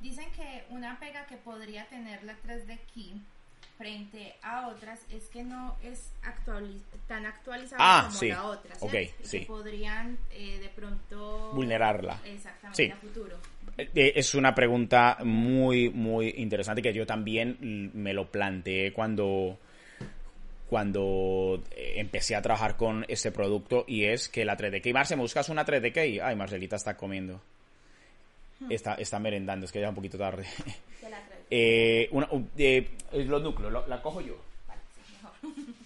[0.00, 3.20] Dicen que una pega que podría tener la 3D Key
[3.76, 6.10] frente a otras es que no es
[7.08, 8.74] tan actualizada ah, como la otra.
[8.80, 9.40] Okay, sí.
[9.40, 12.20] Que podrían eh, de pronto vulnerarla.
[12.24, 13.36] Exactamente, a futuro.
[13.76, 19.58] Eh, eh, es una pregunta muy, muy interesante que yo también me lo planteé cuando,
[20.68, 24.92] cuando empecé a trabajar con este producto y es que la 3D Key.
[24.92, 26.20] Marce, ¿me buscas una 3D Key?
[26.20, 27.40] Ay, Marcelita está comiendo.
[28.68, 30.46] Está, está merendando, es que ya es un poquito tarde.
[31.50, 34.36] eh, una, eh, los núcleos, la cojo yo.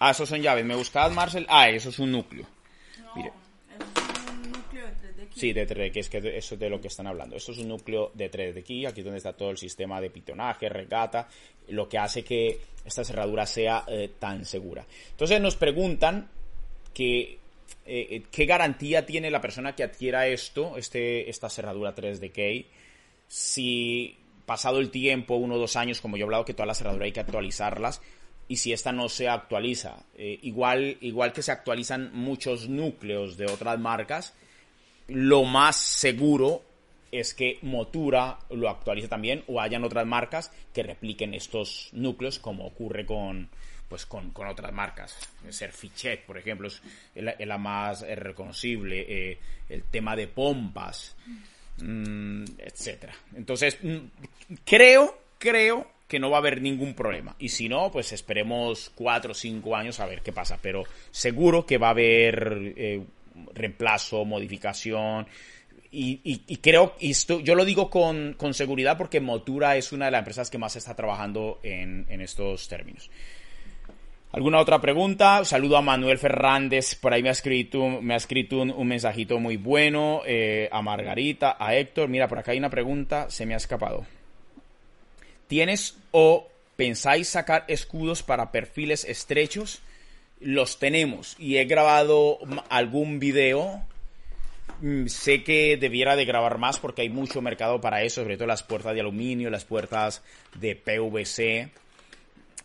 [0.00, 0.64] Ah, esos son llaves.
[0.64, 1.44] ¿Me buscabas, Marcel?
[1.48, 2.46] Ah, eso es un núcleo.
[3.02, 3.32] No, Mire.
[3.66, 6.88] es un núcleo de 3D Sí, de 3D es que eso es de lo que
[6.88, 7.36] están hablando.
[7.36, 10.10] Esto es un núcleo de 3D key, aquí es donde está todo el sistema de
[10.10, 11.28] pitonaje, regata,
[11.68, 14.86] lo que hace que esta cerradura sea eh, tan segura.
[15.10, 16.28] Entonces nos preguntan
[16.94, 17.38] que
[17.86, 22.66] eh, eh, ¿qué garantía tiene la persona que adquiera esto, este, esta cerradura 3D Key,
[23.26, 26.74] si pasado el tiempo, uno o dos años, como yo he hablado, que toda la
[26.74, 28.00] cerradura hay que actualizarlas,
[28.48, 33.46] y si esta no se actualiza, eh, igual, igual que se actualizan muchos núcleos de
[33.46, 34.34] otras marcas,
[35.06, 36.62] lo más seguro
[37.12, 42.66] es que Motura lo actualice también o hayan otras marcas que repliquen estos núcleos como
[42.66, 43.50] ocurre con,
[43.88, 45.16] pues con, otras marcas.
[45.48, 46.82] Ser Fichet, por ejemplo, es
[47.14, 49.04] la, más eh, reconocible.
[49.08, 51.16] Eh, el tema de pompas,
[51.78, 53.14] mm, etcétera.
[53.34, 53.98] Entonces, mm,
[54.64, 57.36] creo, creo que no va a haber ningún problema.
[57.38, 60.58] Y si no, pues esperemos cuatro o cinco años a ver qué pasa.
[60.60, 63.02] Pero seguro que va a haber eh,
[63.54, 65.26] reemplazo, modificación.
[65.90, 70.20] y, creo, y esto, yo lo digo con, seguridad porque Motura es una de las
[70.20, 73.10] empresas que más está trabajando en, estos términos.
[74.30, 75.44] ¿Alguna otra pregunta?
[75.44, 79.56] Saludo a Manuel Fernández, por ahí me ha escrito, me ha escrito un, mensajito muy
[79.56, 82.08] bueno, eh, a Margarita, a Héctor.
[82.08, 84.06] Mira, por acá hay una pregunta, se me ha escapado.
[85.46, 89.80] ¿Tienes o pensáis sacar escudos para perfiles estrechos?
[90.40, 92.38] Los tenemos y he grabado
[92.68, 93.82] algún video
[94.80, 98.46] Mm, sé que debiera de grabar más porque hay mucho mercado para eso, sobre todo
[98.46, 100.22] las puertas de aluminio, las puertas
[100.54, 101.70] de PVC.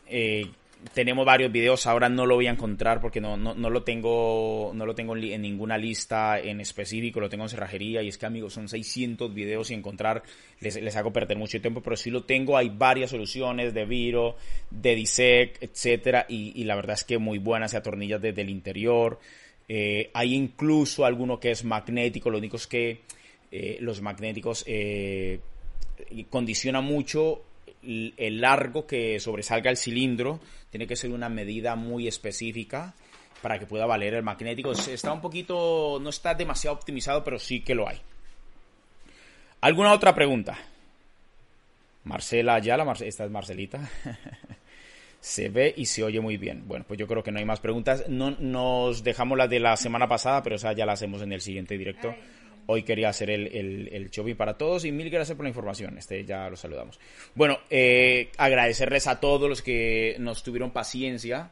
[0.07, 0.47] Eh,
[0.93, 4.85] tenemos varios videos, ahora no lo voy a encontrar porque no, no, lo tengo no
[4.85, 8.53] lo tengo en ninguna lista en específico, lo tengo en cerrajería y es que amigos
[8.53, 10.23] son 600 videos y encontrar
[10.59, 14.35] les, les hago perder mucho tiempo, pero si lo tengo, hay varias soluciones de Viro,
[14.69, 18.49] de Disec, etcétera y, y la verdad es que muy buenas, se atornillas desde el
[18.49, 19.19] interior,
[19.67, 23.01] eh, hay incluso alguno que es magnético, lo único es que
[23.51, 25.39] eh, los magnéticos eh,
[26.29, 27.41] condicionan mucho
[27.85, 32.93] el, largo que sobresalga el cilindro, tiene que ser una medida muy específica
[33.41, 34.71] para que pueda valer el magnético.
[34.71, 37.99] Está un poquito, no está demasiado optimizado, pero sí que lo hay.
[39.61, 40.57] ¿Alguna otra pregunta?
[42.03, 43.89] Marcela ya la esta es Marcelita.
[45.23, 46.67] se ve y se oye muy bien.
[46.67, 48.03] Bueno, pues yo creo que no hay más preguntas.
[48.09, 51.39] No, nos dejamos las de la semana pasada, pero esa ya la hacemos en el
[51.39, 52.13] siguiente directo.
[52.65, 53.47] Hoy quería hacer el,
[53.91, 55.97] el, shopping para todos y mil gracias por la información.
[55.97, 56.99] Este ya lo saludamos.
[57.35, 61.51] Bueno, eh, agradecerles a todos los que nos tuvieron paciencia.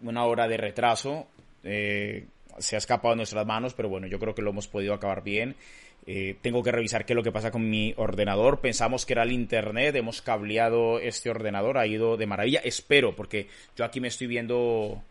[0.00, 1.28] Una hora de retraso.
[1.64, 2.26] Eh,
[2.58, 5.22] se ha escapado de nuestras manos, pero bueno, yo creo que lo hemos podido acabar
[5.22, 5.56] bien.
[6.04, 8.60] Eh, tengo que revisar qué es lo que pasa con mi ordenador.
[8.60, 12.60] Pensamos que era el internet, hemos cableado este ordenador, ha ido de maravilla.
[12.64, 15.02] Espero, porque yo aquí me estoy viendo.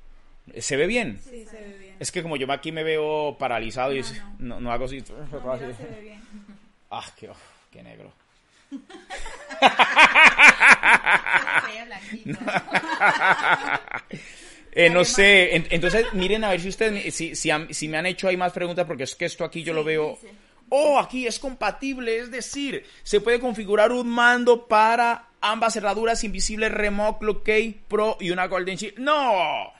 [0.59, 1.19] ¿Se ve bien?
[1.23, 1.95] Sí, se ve bien.
[1.99, 4.03] Es que como yo aquí me veo paralizado y
[4.39, 4.71] no, no.
[4.71, 5.01] hago así.
[5.01, 6.21] se ve bien.
[6.93, 7.29] Ah, qué,
[7.71, 8.11] qué negro.
[14.73, 18.29] Eh, no sé, entonces miren a ver si ustedes, si, si, si, me han hecho
[18.29, 20.17] ahí más preguntas, porque es que esto aquí yo lo veo,
[20.69, 26.71] oh, aquí es compatible, es decir, se puede configurar un mando para ambas cerraduras invisibles
[26.71, 28.99] Remote Locate Pro y una Golden Shield.
[28.99, 29.73] ¡No!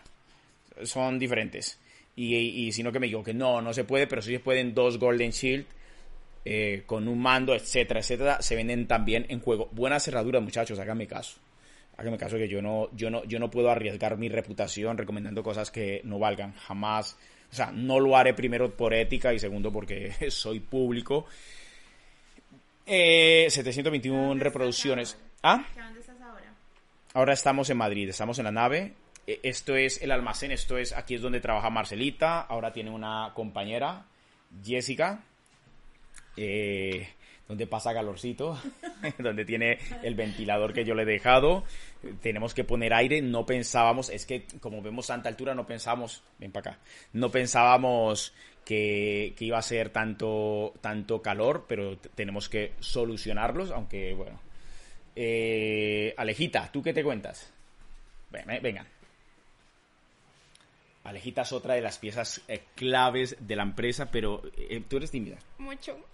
[0.86, 1.80] Son diferentes.
[2.16, 4.74] Y, si no que me digo que no, no se puede, pero sí se pueden
[4.74, 5.66] dos Golden Shield
[6.44, 8.42] eh, con un mando, etcétera, etcétera.
[8.42, 9.70] Se venden también en juego.
[9.72, 11.40] Buena cerradura, muchachos, háganme caso.
[11.98, 15.72] Háganme caso que yo no, yo no, yo no puedo arriesgar mi reputación recomendando cosas
[15.72, 16.54] que no valgan.
[16.54, 17.18] Jamás
[17.52, 21.26] o sea, no lo haré primero por ética y segundo porque soy público.
[22.86, 25.18] Eh, 721 reproducciones.
[25.44, 25.66] ¿Ah?
[25.76, 26.54] ¿Dónde estás ahora?
[27.14, 28.94] Ahora estamos en Madrid, estamos en la nave.
[29.28, 32.42] E, esto es el almacén, esto es, aquí es donde trabaja Marcelita.
[32.42, 34.06] Ahora tiene una compañera,
[34.64, 35.24] Jessica.
[36.38, 37.08] Eh,
[37.52, 38.58] donde pasa calorcito,
[39.18, 41.66] donde tiene el ventilador que yo le he dejado.
[42.22, 46.54] Tenemos que poner aire, no pensábamos, es que como vemos tanta altura, no pensábamos, ven
[46.54, 46.80] para acá,
[47.12, 54.40] no pensábamos que, iba a ser tanto, tanto calor, pero tenemos que solucionarlos, aunque bueno.
[55.14, 57.52] Eh, Alejita, ¿tú qué te cuentas?
[58.32, 58.86] Venga.
[61.04, 65.10] Alejita es otra de las piezas eh, claves de la empresa, pero eh, tú eres
[65.10, 65.38] tímida.
[65.58, 65.98] Mucho.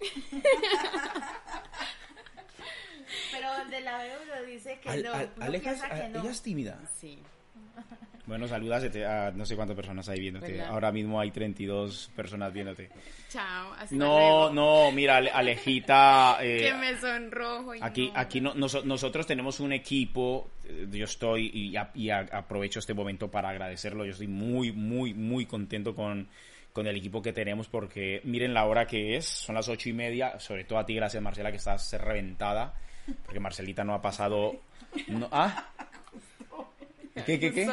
[3.32, 5.12] pero de la lo dice que no.
[5.40, 6.80] Aleja, ella es tímida.
[6.98, 7.18] Sí.
[8.28, 10.60] Bueno, saludas a no sé cuántas personas hay viéndote.
[10.60, 12.90] Ahora mismo hay 32 personas viéndote.
[13.30, 13.72] Chao.
[13.92, 16.36] no, no, mira, Alejita.
[16.48, 17.74] Eh, que me sonrojo.
[17.74, 20.50] Y aquí, aquí no, nosotros tenemos un equipo.
[20.64, 21.50] Eh, yo estoy
[21.94, 24.04] y, aprovecho este momento para agradecerlo.
[24.04, 26.28] Yo estoy muy, muy, muy contento con,
[26.74, 29.24] con el equipo que tenemos porque miren la hora que es.
[29.24, 30.38] Son las ocho y media.
[30.38, 32.74] Sobre todo a ti, gracias Marcela, que estás reventada.
[33.24, 34.60] Porque Marcelita no ha pasado.
[35.08, 35.67] No, ¿Ah?
[37.26, 37.68] ¿Qué, qué, qué?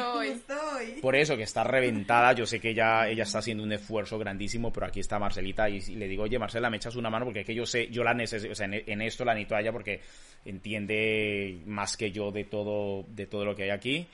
[1.00, 2.32] Por eso, que está reventada.
[2.32, 5.80] Yo sé que ella, ella está haciendo un esfuerzo grandísimo, pero aquí está Marcelita y,
[5.96, 8.14] le digo, oye, Marcela, me echas una mano porque es que yo sé, yo la
[8.14, 10.00] necesito, o sea, en, esto la necesito a ella porque
[10.44, 14.08] entiende más que yo de todo, de todo lo que hay aquí.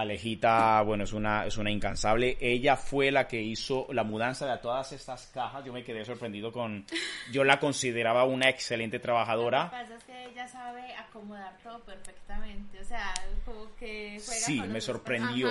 [0.00, 2.38] Alejita, bueno, es una, es una incansable.
[2.40, 5.64] Ella fue la que hizo la mudanza de todas estas cajas.
[5.64, 6.86] Yo me quedé sorprendido con.
[7.30, 9.64] Yo la consideraba una excelente trabajadora.
[9.64, 12.80] Lo que pasa es que ella sabe acomodar todo perfectamente.
[12.80, 13.12] O sea,
[13.44, 15.50] como que juega Sí, me sorprendió.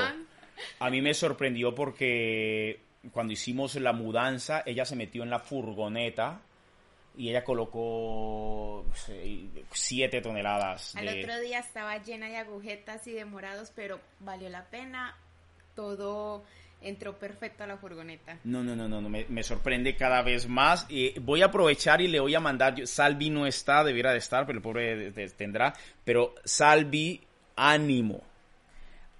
[0.80, 6.41] A mí me sorprendió porque cuando hicimos la mudanza, ella se metió en la furgoneta
[7.15, 8.86] y ella colocó
[9.71, 10.95] 7 toneladas.
[10.95, 15.17] Al otro día estaba llena de agujetas y de morados, pero valió la pena.
[15.76, 16.43] Todo
[16.82, 18.39] entró perfecto a la furgoneta.
[18.43, 20.86] No, no, no, no, me, sorprende cada vez más.
[20.89, 24.45] Y voy a aprovechar y le voy a mandar, Salvi no está, debiera de estar,
[24.45, 27.21] pero el pobre tendrá, pero Salvi,
[27.56, 28.21] ánimo,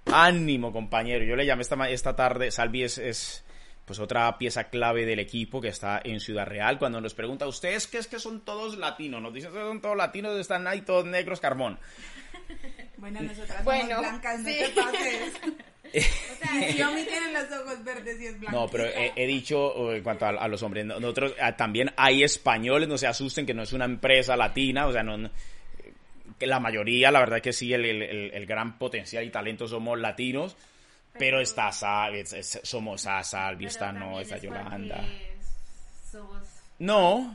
[0.06, 1.24] ánimo compañero.
[1.24, 3.44] Yo le llamé esta, esta tarde, Salvi es,
[3.92, 6.78] pues otra pieza clave del equipo que está en Ciudad Real.
[6.78, 9.20] Cuando nos pregunta, ¿ustedes qué es que son todos latinos?
[9.20, 11.78] Nos dicen que son todos latinos, están ahí todos negros, carbón.
[12.96, 15.32] Bueno, nosotras somos blancas, no te pases.
[15.92, 18.58] O sea, Xiaomi tiene los ojos verdes y es blanco.
[18.58, 22.96] No, pero he, dicho en cuanto a, los hombres, nosotros ah, también hay españoles, no
[22.96, 25.28] se asusten que no es una empresa latina, o sea, no,
[26.38, 30.56] que la mayoría, la verdad que sí, el, gran potencial y talento somos latinos,
[31.18, 31.70] pero, está
[32.62, 35.04] somos a Salvi, está no, está Yolanda.
[36.78, 37.34] No,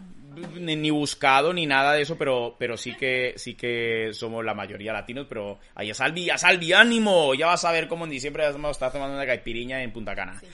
[0.56, 4.94] ni, buscado ni nada de eso, pero, pero sí que sí que somos la mayoría
[4.94, 8.44] latinos, pero ahí a Salvi, a Salvi, ánimo, ya vas a ver cómo en diciembre
[8.48, 10.40] estar tomando una caipiriña en Punta Cana.
[10.40, 10.48] Sí.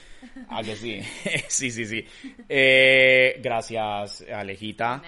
[0.50, 1.02] Ah, que sí,
[1.48, 2.06] sí, sí, sí.
[2.48, 5.02] Eh, gracias, Alejita.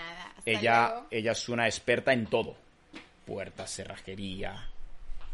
[0.46, 2.56] ella, ella es una experta en todo.
[3.26, 4.70] Puertas, cerrajería,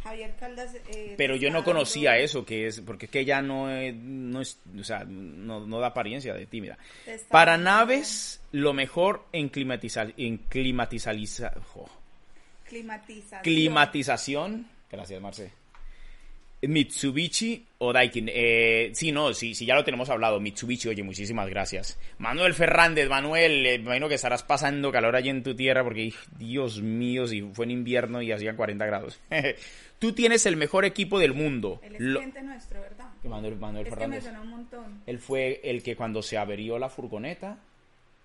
[0.03, 0.75] Javier Caldas.
[0.89, 4.41] Eh, Pero yo no conocía eso, que es, porque es que ella no es, no
[4.41, 6.77] es, o sea, no, da apariencia de tímida.
[7.29, 11.53] Para naves, lo mejor en climatizar, en climatizaliza,
[12.67, 13.43] climatización.
[13.43, 14.67] Climatización.
[14.89, 15.53] Gracias, Marce.
[16.62, 18.30] Mitsubishi o Daikin.
[18.32, 20.39] Eh, sí, no, sí, sí, ya lo tenemos hablado.
[20.39, 21.97] Mitsubishi, oye, muchísimas gracias.
[22.19, 26.13] Manuel Fernández, Manuel, eh, me imagino que estarás pasando calor allí en tu tierra porque,
[26.38, 29.19] Dios mío, si fue en invierno y hacían 40 grados.
[30.00, 31.80] Tú tienes el mejor equipo del mundo.
[31.84, 33.06] El cliente nuestro, ¿verdad?
[33.24, 34.24] Manuel, Manuel es Fernández.
[34.26, 35.04] Que me un montón.
[35.06, 37.60] Él fue el que cuando se averió la furgoneta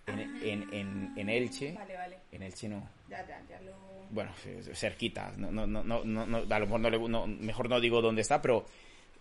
[0.06, 0.38] en, ah.
[0.42, 1.72] en, en, Elche.
[1.72, 2.16] Vale, vale.
[2.32, 2.88] En Elche no.
[3.10, 3.85] Ya, ya, ya lo...
[4.16, 4.32] Bueno,
[4.72, 5.30] cerquita.
[5.36, 8.64] No, no, no, no, no, a lo mejor no, mejor no digo dónde está, pero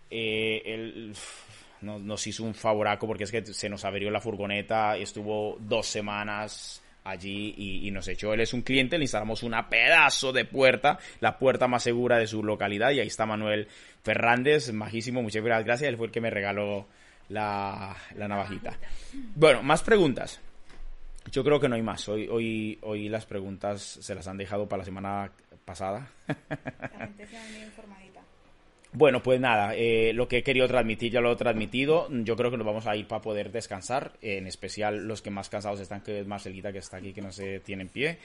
[0.10, 1.14] eh, él
[1.82, 6.82] nos hizo un favoraco porque es que se nos averió la furgoneta, estuvo dos semanas
[7.04, 8.34] allí y, nos echó.
[8.34, 12.28] Él es un cliente, le instalamos una pedazo de puerta, la puerta más segura de
[12.28, 13.68] su localidad y ahí está Manuel
[14.02, 16.88] Fernández, majísimo, muchas gracias, él fue el que me regaló
[17.28, 18.80] la, navajita.
[19.36, 20.40] Bueno, más preguntas.
[21.32, 22.08] Yo creo que no hay más.
[22.08, 25.32] Hoy, hoy, hoy las preguntas se las han dejado para la semana
[25.66, 26.12] pasada.
[26.28, 27.38] La gente se
[28.98, 32.08] bueno, pues nada, eh, lo que he querido transmitir ya lo he transmitido.
[32.10, 35.50] Yo creo que nos vamos a ir para poder descansar, en especial los que más
[35.50, 38.20] cansados están, que es Marcelita que está aquí, que no se tiene en pie.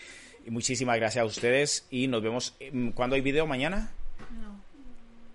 [0.46, 2.54] Y muchísimas gracias a ustedes y nos vemos.
[2.60, 3.48] Em, ¿Cuándo hay video?
[3.48, 3.90] ¿Mañana?
[4.40, 4.60] No.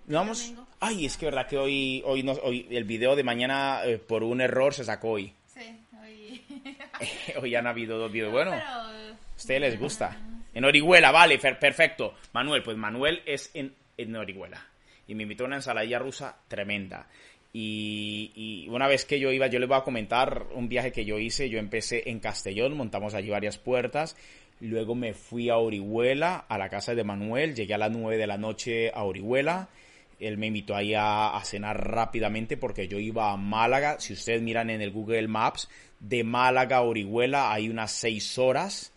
[0.06, 0.54] ¿No vamos?
[0.80, 4.22] Ay, es que verdad que hoy, hoy, no, hoy el video de mañana eh, por
[4.22, 5.34] un error se sacó hoy.
[7.40, 8.32] hoy han habido dos videos.
[8.32, 8.92] Bueno, a
[9.36, 10.16] ustedes les gusta.
[10.54, 12.14] En Orihuela, vale, perfecto.
[12.32, 14.66] Manuel, pues Manuel es en, en Orihuela
[15.06, 17.06] y me invitó a una ensaladilla rusa tremenda.
[17.58, 21.18] Y, una vez que yo iba, yo les voy a comentar un viaje que yo
[21.18, 21.48] hice.
[21.48, 24.14] Yo empecé en Castellón, montamos allí varias puertas.
[24.60, 27.54] Luego me fui a Orihuela, a la casa de Manuel.
[27.54, 29.70] Llegué a las 9 de la noche a Orihuela.
[30.20, 34.00] Él me invitó ahí a, cenar rápidamente porque yo iba a Málaga.
[34.00, 35.68] Si ustedes miran en el Google Maps,
[36.00, 38.92] de Málaga a Orihuela hay unas 6 horas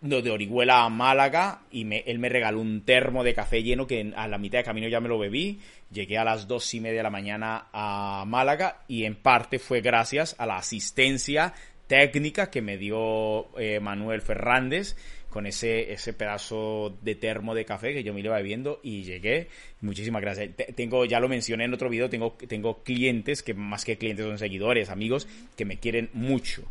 [0.00, 4.12] de Orihuela a Málaga y me, él me regaló un termo de café lleno que
[4.14, 5.60] a la mitad de camino ya me lo bebí.
[5.90, 9.80] Llegué a las dos y media de la mañana a Málaga y en parte fue
[9.80, 11.54] gracias a la asistencia
[11.86, 14.96] técnica que me dio eh, Manuel Fernández
[15.34, 19.48] con ese, ese pedazo de termo de café que yo me iba bebiendo y llegué.
[19.80, 20.50] Muchísimas gracias.
[20.76, 24.38] Tengo, ya lo mencioné en otro video, tengo, tengo clientes que más que clientes son
[24.38, 26.62] seguidores, amigos que me quieren mucho.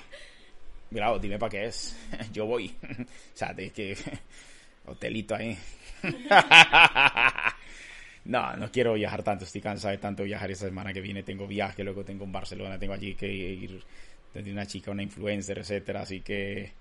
[0.92, 1.98] mira, dime para qué es,
[2.34, 2.74] yo voy.
[2.82, 3.06] o
[3.38, 3.98] sea, de que,
[4.86, 5.58] hotelito ahí.
[8.28, 11.24] No, no quiero viajar tanto, estoy cansado de tanto viajar esta semana que viene.
[11.24, 13.82] Tengo viaje, luego tengo en Barcelona, tengo allí que ir
[14.34, 16.02] desde una chica, una influencer, etcétera.
[16.02, 16.74] Así que.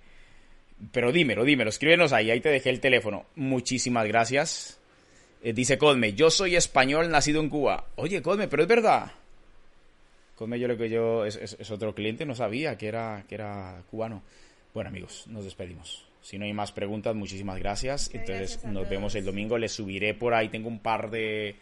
[0.90, 3.26] Pero dímelo, dímelo, escríbenos ahí, ahí te dejé el teléfono.
[3.36, 4.80] Muchísimas gracias.
[5.40, 7.86] Eh, dice Cosme, yo soy español nacido en Cuba.
[7.94, 9.12] Oye, Cosme, pero es verdad.
[10.36, 13.82] Cosme, yo lo que yo es, es otro cliente, no sabía que era, que era
[13.90, 14.22] cubano.
[14.74, 16.06] Bueno, amigos, nos despedimos.
[16.26, 18.10] Si no hay más preguntas, muchísimas gracias.
[18.12, 19.56] Entonces nos vemos el domingo.
[19.58, 20.48] Les subiré por ahí.
[20.48, 21.54] Tengo un par de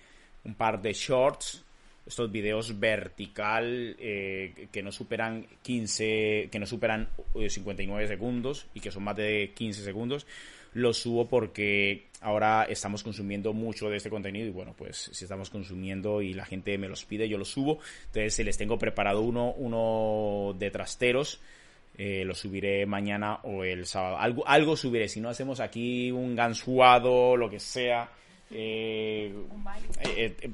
[0.42, 1.62] un par de shorts.
[2.06, 8.80] Estos videos vertical eh, que no superan 15, que no superan 59 eh, segundos y
[8.80, 10.26] que son más de 15 segundos.
[10.72, 15.50] lo subo porque ahora estamos consumiendo mucho de este contenido y bueno, pues si estamos
[15.50, 17.78] consumiendo y la gente me los pide, yo los subo.
[18.06, 21.40] Entonces les tengo preparado uno, uno de trasteros.
[21.96, 24.18] Eh, lo subiré mañana o el sábado.
[24.18, 25.08] Algo, algo subiré.
[25.08, 28.08] Si no hacemos aquí un gansuado, lo que sea.
[28.50, 29.88] Eh, un baile.
[30.02, 30.50] Eh,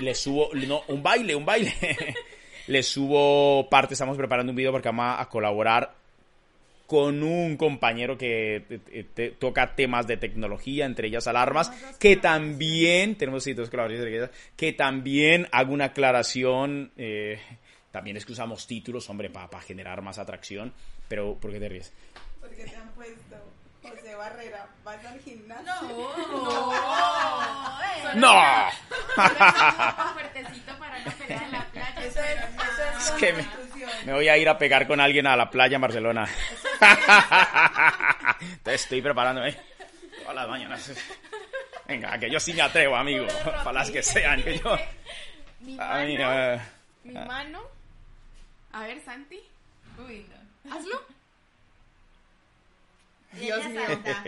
[0.00, 0.50] le, subo.
[0.66, 1.72] No, un baile, un baile.
[2.66, 3.94] le subo parte.
[3.94, 6.03] Estamos preparando un video porque vamos a colaborar
[6.94, 13.68] con un compañero que toca temas de tecnología, entre ellas alarmas, que también, tenemos sitios
[13.68, 17.40] colaboradores, que también hago una aclaración, eh,
[17.90, 20.72] también es que usamos títulos, hombre, para generar más atracción,
[21.08, 21.92] pero ¿por qué te ríes?
[22.40, 23.38] Porque te han puesto
[23.82, 25.64] José Barrera, ¿vas al gimnasio?
[25.64, 26.72] No,
[28.14, 28.70] no, no.
[30.12, 32.04] fuertecito para no pelear en la playa.
[32.06, 33.44] Eso es, eso es, que me,
[34.04, 36.28] me, voy a ir a pegar con alguien a la playa en Barcelona.
[38.62, 39.56] Te estoy preparando, ¿eh?
[40.20, 40.92] Todas las mañanas.
[41.86, 43.26] Venga, que yo sí me atrevo, amigo.
[43.44, 44.76] Para las que sean, que yo.
[45.60, 46.62] Mi mano.
[47.04, 47.62] Mi mano.
[48.72, 49.40] A ver, Santi.
[49.98, 50.26] Uy,
[50.64, 50.74] no.
[50.74, 51.00] Hazlo.
[53.40, 53.80] Dios mío.
[53.86, 54.24] Salta.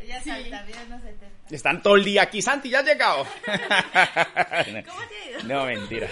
[0.00, 1.00] Ella salta, no
[1.50, 2.42] Están todo el día aquí.
[2.42, 3.26] Santi, ¿ya has llegado?
[3.46, 5.42] ¿Cómo te ha ido?
[5.44, 6.08] No, mentira.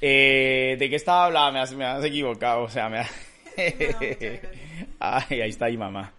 [0.00, 1.52] Eh, ¿De qué estaba hablando?
[1.52, 2.62] Me has, me has equivocado.
[2.62, 3.10] O sea, me has...
[5.00, 6.12] Ay, ahí está mi mamá.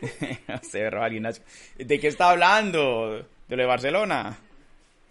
[0.62, 1.28] Se alguien.
[1.78, 3.26] ¿De qué está hablando?
[3.48, 4.38] ¿De lo de Barcelona?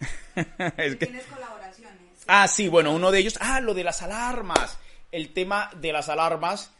[0.76, 1.06] es que...
[1.06, 1.96] Tienes colaboraciones.
[2.26, 3.38] Ah, sí, bueno, uno de ellos.
[3.40, 4.78] Ah, lo de las alarmas.
[5.12, 6.72] El tema de las alarmas.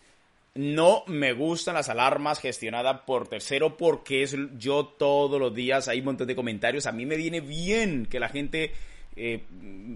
[0.54, 6.00] No me gustan las alarmas gestionadas por tercero porque es yo todos los días hay
[6.00, 6.86] un montón de comentarios.
[6.86, 8.72] A mí me viene bien que la gente
[9.16, 9.42] eh,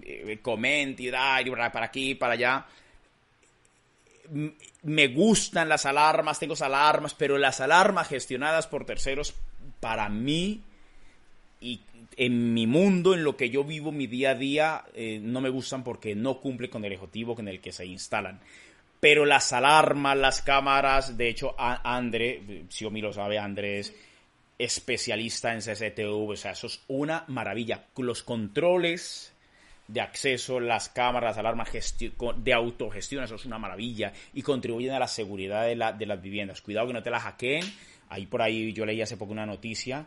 [0.02, 1.40] eh, comente y da
[1.72, 2.66] para aquí, para allá
[4.82, 9.34] me gustan las alarmas, tengo alarmas, pero las alarmas gestionadas por terceros,
[9.80, 10.62] para mí
[11.60, 11.80] y
[12.16, 15.48] en mi mundo, en lo que yo vivo mi día a día, eh, no me
[15.48, 18.40] gustan porque no cumple con el objetivo con el que se instalan.
[19.00, 23.94] Pero las alarmas, las cámaras, de hecho, André, si Omi lo sabe, André es
[24.64, 27.86] especialista en CCTV, o sea, eso es una maravilla.
[27.96, 29.32] Los controles
[29.88, 31.70] de acceso, las cámaras, las alarmas
[32.36, 36.62] de autogestión, eso es una maravilla y contribuyen a la seguridad de, las viviendas.
[36.62, 37.64] Cuidado que no te la hackeen.
[38.08, 40.06] Ahí por ahí yo leí hace poco una noticia,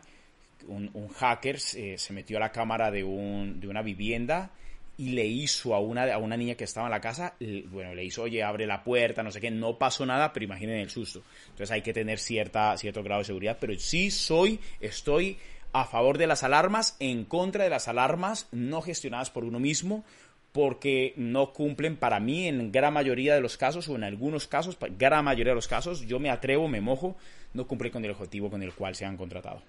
[0.66, 4.50] un, hacker eh, se metió a la cámara de, un, de una vivienda
[4.98, 7.34] y le hizo a una, a una niña que estaba en la casa,
[7.70, 10.78] bueno, le hizo, oye, abre la puerta, no sé qué, no pasó nada, pero imaginen
[10.78, 11.22] el susto.
[11.44, 15.38] Entonces hay que tener cierta, cierto grado de seguridad, pero sí soy, estoy
[15.72, 20.04] a favor de las alarmas, en contra de las alarmas no gestionadas por uno mismo,
[20.50, 24.76] porque no cumplen para mí en gran mayoría de los casos o en algunos casos,
[24.98, 27.16] gran mayoría de los casos, yo me atrevo, me mojo,
[27.54, 29.62] no cumple con el objetivo con el cual se han contratado.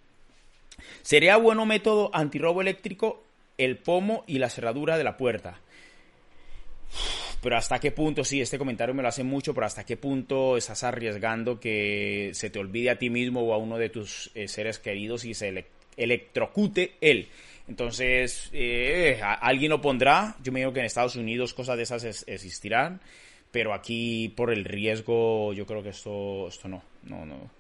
[1.04, 3.29] ¿Sería bueno método antirrobo eléctrico
[3.60, 5.60] el pomo y la cerradura de la puerta?
[7.42, 10.58] Pero hasta qué punto, sí, este comentario me lo hace mucho, pero hasta qué punto
[10.58, 14.48] estás arriesgando que se te olvide a ti mismo o a uno de tus eh,
[14.48, 17.30] seres queridos y se, electrocute él.
[17.68, 20.36] Entonces, eh, alguien lo pondrá.
[20.44, 23.00] Yo me digo que en Estados Unidos cosas de esas existirán,
[23.52, 27.52] pero aquí por el riesgo, yo creo que esto, esto no, no, no.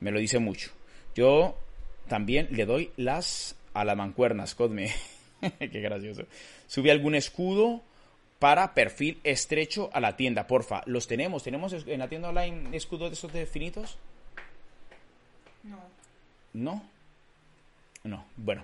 [0.00, 0.70] Me lo dice mucho.
[1.14, 1.58] Yo
[2.08, 4.92] también le doy las a las mancuernas, Codme.
[5.58, 6.24] Qué gracioso.
[6.66, 7.82] Sube algún escudo
[8.38, 10.82] para perfil estrecho a la tienda, porfa.
[10.86, 11.42] ¿Los tenemos?
[11.42, 13.96] ¿Tenemos en la tienda online escudos de esos definitos?
[15.62, 15.78] No.
[16.52, 16.94] ¿No?
[18.04, 18.62] No, bueno,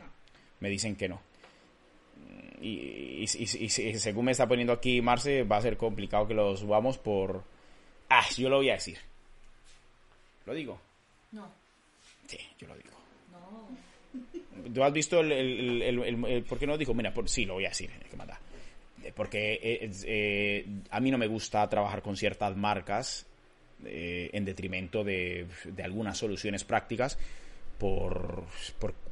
[0.60, 1.20] me dicen que no.
[2.60, 7.42] Y, según me está poniendo aquí Marce, va a ser complicado que los subamos por...
[8.10, 8.98] Ah, yo lo voy a decir.
[10.44, 10.78] ¿Lo digo?
[11.32, 11.50] No.
[12.26, 12.90] Sí, yo lo digo.
[13.32, 13.68] No.
[14.72, 16.94] ¿Tú has visto el, por qué no dijo?
[16.94, 17.90] Mira, por, sí, lo voy a decir.
[19.14, 23.26] Porque eh, eh, a mí no me gusta trabajar con ciertas marcas
[23.84, 27.18] eh, en detrimento de, de algunas soluciones prácticas
[27.78, 28.44] por,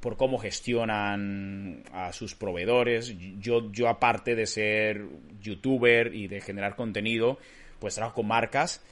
[0.01, 3.15] por, cómo gestionan a sus proveedores.
[3.41, 5.07] Yo, yo, aparte de ser
[5.41, 7.39] youtuber y de generar contenido,
[7.79, 8.85] pues trabajo con marcas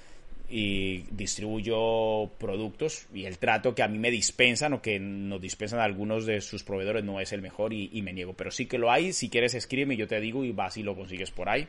[0.49, 5.81] y distribuyo productos y el trato que a mí me dispensan o que nos dispensan
[5.81, 8.35] algunos de sus proveedores no es el mejor y, me niego.
[8.35, 10.95] Pero sí que lo hay, si quieres escríbeme, yo te digo y vas y lo
[10.95, 11.67] consigues por ahí.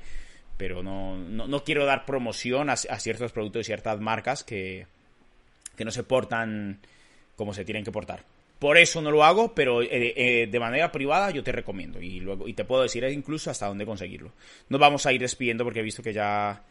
[0.57, 4.85] Pero no, no, quiero dar promoción a, ciertos productos de ciertas marcas que,
[5.75, 6.79] que no se portan
[7.35, 8.23] como se tienen que portar.
[8.59, 12.19] Por eso no lo hago, pero eh, eh, de manera privada yo te recomiendo y
[12.19, 14.31] luego y te puedo decir incluso hasta dónde conseguirlo.
[14.69, 16.63] Nos vamos a ir despidiendo porque he visto que ya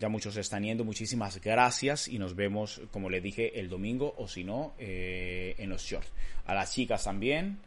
[0.00, 0.84] Ya muchos están yendo.
[0.84, 5.70] Muchísimas gracias y nos vemos, como le dije, el domingo o si no, eh, en
[5.70, 6.10] los shorts.
[6.46, 7.58] A las chicas también.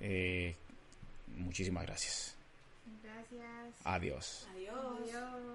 [0.00, 0.54] Eh,
[1.36, 2.36] muchísimas gracias.
[3.02, 3.74] Gracias.
[3.84, 4.48] Adiós.
[4.54, 5.45] Adiós.